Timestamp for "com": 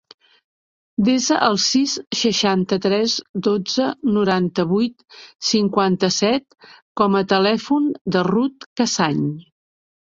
7.03-7.23